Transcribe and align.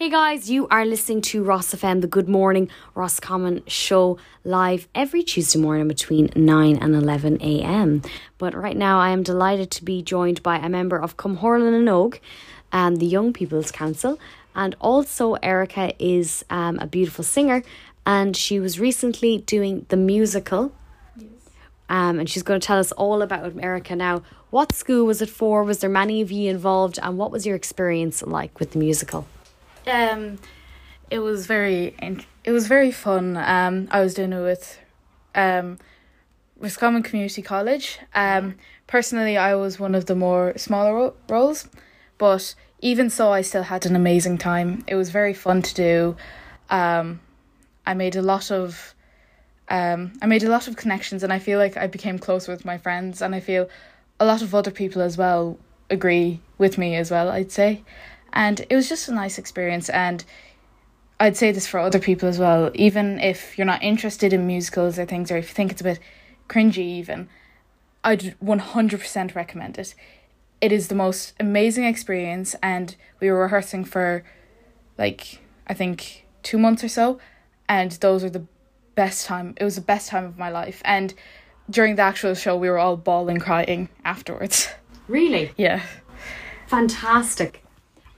Hey 0.00 0.08
guys, 0.08 0.50
you 0.50 0.66
are 0.68 0.86
listening 0.86 1.20
to 1.28 1.44
Ros 1.44 1.74
FM, 1.74 2.00
the 2.00 2.06
Good 2.06 2.26
Morning 2.26 2.70
Roscommon 2.94 3.62
show 3.66 4.16
live 4.44 4.88
every 4.94 5.22
Tuesday 5.22 5.58
morning 5.58 5.88
between 5.88 6.30
9 6.34 6.76
and 6.76 6.94
11 6.94 7.36
a.m. 7.42 8.00
But 8.38 8.54
right 8.54 8.78
now 8.78 8.98
I 8.98 9.10
am 9.10 9.22
delighted 9.22 9.70
to 9.72 9.84
be 9.84 10.00
joined 10.00 10.42
by 10.42 10.56
a 10.56 10.70
member 10.70 10.98
of 10.98 11.18
Comhairle 11.18 11.70
na 11.70 11.92
nOg 11.92 12.18
and 12.72 12.96
the 12.96 13.04
Young 13.04 13.34
People's 13.34 13.70
Council. 13.70 14.18
And 14.54 14.74
also, 14.80 15.34
Erica 15.34 15.92
is 16.02 16.46
um, 16.48 16.78
a 16.78 16.86
beautiful 16.86 17.22
singer 17.22 17.62
and 18.06 18.34
she 18.34 18.58
was 18.58 18.80
recently 18.80 19.36
doing 19.36 19.84
the 19.90 19.98
musical. 19.98 20.72
Um, 21.90 22.20
and 22.20 22.30
she's 22.30 22.42
going 22.42 22.58
to 22.58 22.66
tell 22.66 22.78
us 22.78 22.90
all 22.92 23.20
about 23.20 23.52
Erica 23.62 23.96
now. 23.96 24.22
What 24.48 24.72
school 24.72 25.04
was 25.04 25.20
it 25.20 25.28
for? 25.28 25.62
Was 25.62 25.80
there 25.80 25.90
many 25.90 26.22
of 26.22 26.32
you 26.32 26.50
involved? 26.50 26.98
And 27.02 27.18
what 27.18 27.30
was 27.30 27.44
your 27.44 27.54
experience 27.54 28.22
like 28.22 28.58
with 28.58 28.70
the 28.70 28.78
musical? 28.78 29.26
Um, 29.90 30.38
it 31.10 31.18
was 31.18 31.46
very 31.46 31.94
it 32.44 32.52
was 32.52 32.66
very 32.68 32.92
fun. 32.92 33.36
Um, 33.36 33.88
I 33.90 34.00
was 34.00 34.14
doing 34.14 34.32
it 34.32 34.40
with 34.40 34.78
um, 35.34 35.78
Roscommon 36.58 37.02
Community 37.02 37.42
College. 37.42 37.98
Um, 38.14 38.54
personally, 38.86 39.36
I 39.36 39.54
was 39.54 39.78
one 39.78 39.94
of 39.94 40.06
the 40.06 40.14
more 40.14 40.56
smaller 40.56 40.94
ro- 40.94 41.14
roles, 41.28 41.68
but 42.18 42.54
even 42.80 43.10
so, 43.10 43.32
I 43.32 43.42
still 43.42 43.64
had 43.64 43.84
an 43.86 43.96
amazing 43.96 44.38
time. 44.38 44.84
It 44.86 44.94
was 44.94 45.10
very 45.10 45.34
fun 45.34 45.62
to 45.62 45.74
do. 45.74 46.16
Um, 46.70 47.20
I 47.84 47.94
made 47.94 48.16
a 48.16 48.22
lot 48.22 48.50
of 48.50 48.94
um, 49.68 50.12
I 50.22 50.26
made 50.26 50.42
a 50.42 50.48
lot 50.48 50.68
of 50.68 50.76
connections, 50.76 51.22
and 51.22 51.32
I 51.32 51.38
feel 51.38 51.58
like 51.58 51.76
I 51.76 51.86
became 51.86 52.18
close 52.18 52.48
with 52.48 52.64
my 52.64 52.78
friends, 52.78 53.20
and 53.22 53.34
I 53.34 53.40
feel 53.40 53.68
a 54.18 54.24
lot 54.24 54.42
of 54.42 54.54
other 54.54 54.70
people 54.70 55.02
as 55.02 55.16
well 55.18 55.58
agree 55.88 56.40
with 56.58 56.78
me 56.78 56.94
as 56.94 57.10
well. 57.10 57.28
I'd 57.30 57.52
say. 57.52 57.82
And 58.32 58.60
it 58.68 58.74
was 58.74 58.88
just 58.88 59.08
a 59.08 59.14
nice 59.14 59.38
experience. 59.38 59.88
And 59.88 60.24
I'd 61.18 61.36
say 61.36 61.52
this 61.52 61.66
for 61.66 61.80
other 61.80 61.98
people 61.98 62.28
as 62.28 62.38
well. 62.38 62.70
Even 62.74 63.18
if 63.20 63.58
you're 63.58 63.66
not 63.66 63.82
interested 63.82 64.32
in 64.32 64.46
musicals 64.46 64.98
or 64.98 65.04
things, 65.04 65.30
or 65.30 65.36
if 65.36 65.48
you 65.48 65.54
think 65.54 65.72
it's 65.72 65.80
a 65.80 65.84
bit 65.84 66.00
cringy, 66.48 66.78
even, 66.78 67.28
I'd 68.02 68.36
100% 68.42 69.34
recommend 69.34 69.78
it. 69.78 69.94
It 70.60 70.72
is 70.72 70.88
the 70.88 70.94
most 70.94 71.34
amazing 71.40 71.84
experience. 71.84 72.54
And 72.62 72.96
we 73.20 73.30
were 73.30 73.40
rehearsing 73.40 73.84
for 73.84 74.24
like, 74.98 75.40
I 75.66 75.74
think, 75.74 76.26
two 76.42 76.58
months 76.58 76.84
or 76.84 76.88
so. 76.88 77.18
And 77.68 77.92
those 77.92 78.24
are 78.24 78.30
the 78.30 78.46
best 78.94 79.26
time. 79.26 79.54
It 79.56 79.64
was 79.64 79.76
the 79.76 79.80
best 79.80 80.08
time 80.08 80.24
of 80.24 80.36
my 80.36 80.50
life. 80.50 80.82
And 80.84 81.14
during 81.68 81.94
the 81.96 82.02
actual 82.02 82.34
show, 82.34 82.56
we 82.56 82.68
were 82.68 82.78
all 82.78 82.96
bawling, 82.96 83.38
crying 83.38 83.88
afterwards. 84.04 84.68
Really? 85.08 85.52
Yeah. 85.56 85.82
Fantastic. 86.66 87.62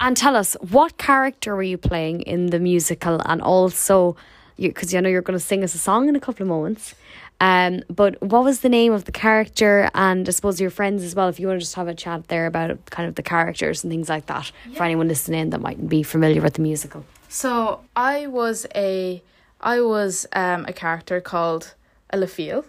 And 0.00 0.16
tell 0.16 0.36
us, 0.36 0.54
what 0.60 0.96
character 0.98 1.56
were 1.56 1.62
you 1.62 1.78
playing 1.78 2.22
in 2.22 2.46
the 2.46 2.60
musical? 2.60 3.20
And 3.24 3.42
also, 3.42 4.16
because 4.56 4.92
you, 4.92 5.00
know 5.00 5.08
you're 5.08 5.22
going 5.22 5.38
to 5.38 5.44
sing 5.44 5.64
us 5.64 5.74
a 5.74 5.78
song 5.78 6.08
in 6.08 6.16
a 6.16 6.20
couple 6.20 6.44
of 6.44 6.48
moments. 6.48 6.94
Um, 7.40 7.82
but 7.88 8.20
what 8.20 8.42
was 8.42 8.60
the 8.60 8.68
name 8.68 8.92
of 8.92 9.04
the 9.04 9.12
character? 9.12 9.90
And 9.94 10.28
I 10.28 10.32
suppose 10.32 10.60
your 10.60 10.70
friends 10.70 11.04
as 11.04 11.14
well, 11.14 11.28
if 11.28 11.38
you 11.38 11.46
want 11.46 11.60
to 11.60 11.64
just 11.64 11.74
have 11.76 11.88
a 11.88 11.94
chat 11.94 12.28
there 12.28 12.46
about 12.46 12.84
kind 12.86 13.08
of 13.08 13.14
the 13.14 13.22
characters 13.22 13.84
and 13.84 13.92
things 13.92 14.08
like 14.08 14.26
that 14.26 14.50
yeah. 14.68 14.76
for 14.76 14.84
anyone 14.84 15.08
listening 15.08 15.50
that 15.50 15.60
mightn't 15.60 15.88
be 15.88 16.02
familiar 16.02 16.42
with 16.42 16.54
the 16.54 16.62
musical. 16.62 17.04
So 17.28 17.80
I 17.94 18.26
was 18.26 18.66
a 18.74 19.22
I 19.60 19.80
was 19.80 20.26
um, 20.32 20.64
a 20.66 20.72
character 20.72 21.20
called 21.20 21.74
a 22.10 22.16
Lafille. 22.16 22.64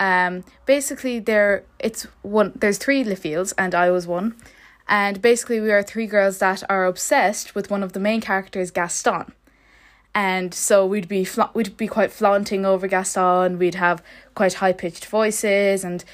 Um, 0.00 0.44
basically, 0.66 1.20
there 1.20 1.64
it's 1.78 2.06
one. 2.22 2.52
There's 2.56 2.78
three 2.78 3.04
Lafilles, 3.04 3.52
and 3.56 3.74
I 3.74 3.90
was 3.90 4.06
one. 4.06 4.34
And 4.86 5.22
basically, 5.22 5.60
we 5.60 5.72
are 5.72 5.82
three 5.82 6.06
girls 6.06 6.38
that 6.38 6.62
are 6.68 6.84
obsessed 6.84 7.54
with 7.54 7.70
one 7.70 7.82
of 7.82 7.92
the 7.92 8.00
main 8.00 8.20
characters, 8.20 8.70
Gaston. 8.70 9.32
And 10.14 10.54
so 10.54 10.86
we'd 10.86 11.08
be 11.08 11.24
fla- 11.24 11.50
we'd 11.54 11.76
be 11.76 11.88
quite 11.88 12.12
flaunting 12.12 12.64
over 12.64 12.86
Gaston. 12.86 13.58
We'd 13.58 13.74
have 13.74 14.02
quite 14.34 14.54
high 14.54 14.72
pitched 14.72 15.06
voices, 15.06 15.84
and 15.84 16.04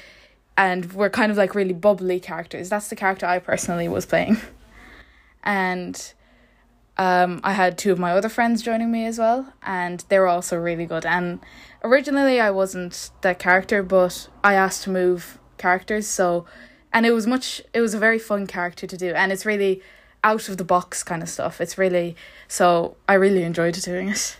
and 0.57 0.93
we're 0.93 1.09
kind 1.09 1.31
of 1.31 1.37
like 1.37 1.53
really 1.53 1.73
bubbly 1.73 2.19
characters. 2.19 2.69
That's 2.69 2.87
the 2.87 2.95
character 2.95 3.25
I 3.25 3.39
personally 3.39 3.87
was 3.87 4.05
playing. 4.05 4.37
And 5.43 6.13
um, 6.97 7.41
I 7.43 7.53
had 7.53 7.77
two 7.77 7.91
of 7.91 7.99
my 7.99 8.11
other 8.11 8.29
friends 8.29 8.61
joining 8.61 8.91
me 8.91 9.05
as 9.05 9.17
well, 9.17 9.53
and 9.63 10.03
they 10.09 10.19
were 10.19 10.27
also 10.27 10.57
really 10.57 10.85
good. 10.85 11.05
And 11.05 11.39
originally, 11.83 12.39
I 12.39 12.51
wasn't 12.51 13.11
that 13.21 13.39
character, 13.39 13.81
but 13.81 14.29
I 14.43 14.53
asked 14.53 14.83
to 14.83 14.91
move 14.91 15.39
characters, 15.57 16.07
so 16.07 16.45
and 16.93 17.05
it 17.05 17.11
was 17.11 17.27
much 17.27 17.61
it 17.73 17.81
was 17.81 17.93
a 17.93 17.99
very 17.99 18.19
fun 18.19 18.47
character 18.47 18.87
to 18.87 18.97
do. 18.97 19.13
And 19.13 19.31
it's 19.31 19.45
really 19.45 19.81
out 20.23 20.49
of 20.49 20.57
the 20.57 20.63
box 20.63 21.03
kind 21.03 21.23
of 21.23 21.29
stuff. 21.29 21.61
It's 21.61 21.77
really 21.77 22.15
so 22.47 22.95
i 23.07 23.13
really 23.13 23.43
enjoyed 23.43 23.75
doing 23.75 24.09
it. 24.09 24.37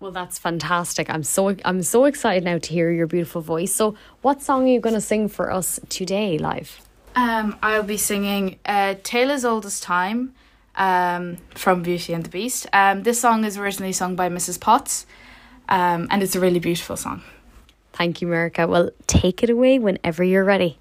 Well 0.00 0.12
that's 0.12 0.38
fantastic. 0.38 1.08
I'm 1.10 1.22
so 1.22 1.56
i'm 1.64 1.82
so 1.82 2.04
excited 2.04 2.44
now 2.44 2.58
to 2.58 2.72
hear 2.72 2.90
your 2.90 3.06
beautiful 3.06 3.40
voice. 3.40 3.74
So 3.74 3.94
what 4.22 4.42
song 4.42 4.64
are 4.64 4.72
you 4.72 4.80
going 4.80 4.94
to 4.94 5.00
sing 5.00 5.28
for 5.28 5.50
us 5.50 5.80
today 5.88 6.38
live? 6.38 6.80
Um 7.14 7.56
i'll 7.62 7.82
be 7.82 7.96
singing 7.96 8.58
uh 8.66 8.94
tale 9.02 9.30
as 9.30 9.44
old 9.44 9.64
as 9.66 9.80
time 9.80 10.34
um 10.76 11.38
from 11.54 11.82
beauty 11.82 12.12
and 12.12 12.24
the 12.24 12.30
beast. 12.30 12.66
Um 12.72 13.02
this 13.02 13.20
song 13.20 13.44
is 13.44 13.56
originally 13.56 13.92
sung 13.92 14.16
by 14.16 14.28
mrs 14.28 14.60
potts 14.60 15.06
um 15.68 16.06
and 16.10 16.22
it's 16.22 16.36
a 16.36 16.40
really 16.40 16.60
beautiful 16.60 16.96
song. 16.96 17.22
Thank 17.94 18.20
you 18.20 18.28
America. 18.28 18.66
well 18.66 18.90
take 19.06 19.42
it 19.42 19.48
away 19.48 19.78
whenever 19.78 20.22
you're 20.22 20.44
ready 20.44 20.78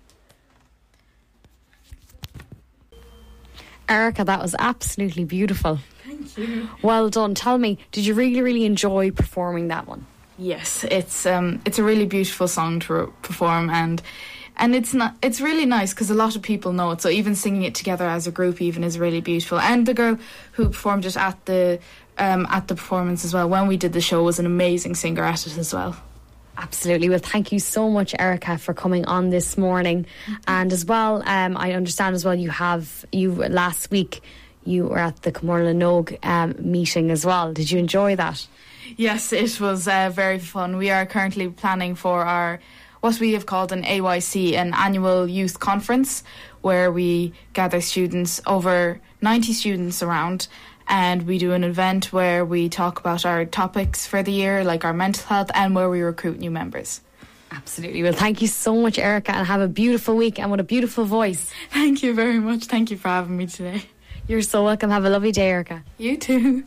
Erica, 3.87 4.23
that 4.23 4.41
was 4.41 4.55
absolutely 4.59 5.25
beautiful. 5.25 5.79
Thank 6.05 6.37
you. 6.37 6.69
Well 6.81 7.09
done. 7.09 7.35
Tell 7.35 7.57
me, 7.57 7.77
did 7.91 8.05
you 8.05 8.13
really, 8.13 8.41
really 8.41 8.65
enjoy 8.65 9.11
performing 9.11 9.69
that 9.69 9.87
one? 9.87 10.05
Yes, 10.37 10.83
it's 10.89 11.25
um, 11.25 11.61
it's 11.65 11.79
a 11.79 11.83
really 11.83 12.05
beautiful 12.05 12.47
song 12.47 12.81
to 12.81 13.13
perform, 13.21 13.69
and 13.69 14.01
and 14.57 14.75
it's 14.75 14.93
not 14.93 15.15
it's 15.21 15.39
really 15.39 15.65
nice 15.65 15.93
because 15.93 16.09
a 16.09 16.13
lot 16.13 16.35
of 16.35 16.41
people 16.41 16.73
know 16.73 16.91
it. 16.91 17.01
So 17.01 17.09
even 17.09 17.35
singing 17.35 17.63
it 17.63 17.73
together 17.73 18.05
as 18.05 18.27
a 18.27 18.31
group 18.31 18.61
even 18.61 18.83
is 18.83 18.99
really 18.99 19.21
beautiful. 19.21 19.59
And 19.59 19.85
the 19.85 19.93
girl 19.93 20.17
who 20.53 20.67
performed 20.67 21.05
it 21.05 21.15
at 21.15 21.45
the 21.45 21.79
um, 22.17 22.45
at 22.49 22.67
the 22.67 22.75
performance 22.75 23.23
as 23.23 23.33
well 23.33 23.47
when 23.47 23.67
we 23.67 23.77
did 23.77 23.93
the 23.93 24.01
show 24.01 24.23
was 24.23 24.39
an 24.39 24.45
amazing 24.45 24.95
singer 24.95 25.23
at 25.23 25.47
it 25.47 25.57
as 25.57 25.73
well. 25.73 25.95
Absolutely. 26.57 27.09
Well, 27.09 27.19
thank 27.19 27.51
you 27.51 27.59
so 27.59 27.89
much, 27.89 28.15
Erica, 28.17 28.57
for 28.57 28.73
coming 28.73 29.05
on 29.05 29.29
this 29.29 29.57
morning. 29.57 30.05
And 30.47 30.71
as 30.71 30.85
well, 30.85 31.21
um, 31.25 31.57
I 31.57 31.73
understand 31.73 32.15
as 32.15 32.23
well 32.23 32.35
you 32.35 32.49
have 32.49 33.05
you 33.11 33.33
last 33.33 33.91
week 33.91 34.21
you 34.65 34.87
were 34.87 34.97
at 34.97 35.21
the 35.21 35.31
Comhairle 35.31 35.83
Og 35.83 36.17
um, 36.23 36.55
meeting 36.59 37.11
as 37.11 37.25
well. 37.25 37.53
Did 37.53 37.69
you 37.69 37.79
enjoy 37.79 38.15
that? 38.15 38.47
Yes, 38.97 39.31
it 39.31 39.59
was 39.59 39.87
uh, 39.87 40.09
very 40.13 40.39
fun. 40.39 40.77
We 40.77 40.89
are 40.89 41.05
currently 41.05 41.49
planning 41.49 41.95
for 41.95 42.25
our 42.25 42.59
what 43.01 43.19
we 43.19 43.33
have 43.33 43.45
called 43.45 43.71
an 43.71 43.83
AYC, 43.83 44.53
an 44.53 44.73
annual 44.73 45.27
youth 45.27 45.59
conference, 45.59 46.23
where 46.61 46.91
we 46.91 47.33
gather 47.53 47.79
students 47.79 48.41
over 48.47 48.99
90 49.21 49.53
students 49.53 50.01
around 50.01 50.47
and 50.87 51.23
we 51.23 51.37
do 51.37 51.53
an 51.53 51.63
event 51.63 52.13
where 52.13 52.45
we 52.45 52.69
talk 52.69 52.99
about 52.99 53.25
our 53.25 53.45
topics 53.45 54.05
for 54.05 54.23
the 54.23 54.31
year, 54.31 54.63
like 54.63 54.85
our 54.85 54.93
mental 54.93 55.25
health, 55.25 55.51
and 55.53 55.75
where 55.75 55.89
we 55.89 56.01
recruit 56.01 56.39
new 56.39 56.51
members. 56.51 57.01
Absolutely. 57.51 58.03
Well, 58.03 58.13
thank 58.13 58.41
you 58.41 58.47
so 58.47 58.75
much, 58.75 58.99
Erica, 58.99 59.33
and 59.33 59.47
have 59.47 59.61
a 59.61 59.67
beautiful 59.67 60.15
week 60.15 60.39
and 60.39 60.49
what 60.51 60.59
a 60.59 60.63
beautiful 60.63 61.05
voice. 61.05 61.51
Thank 61.71 62.03
you 62.03 62.13
very 62.13 62.39
much. 62.39 62.65
Thank 62.65 62.91
you 62.91 62.97
for 62.97 63.07
having 63.07 63.37
me 63.37 63.47
today. 63.47 63.83
You're 64.27 64.41
so 64.41 64.63
welcome. 64.63 64.89
Have 64.89 65.05
a 65.05 65.09
lovely 65.09 65.31
day, 65.31 65.49
Erica. 65.49 65.83
You 65.97 66.17
too. 66.17 66.65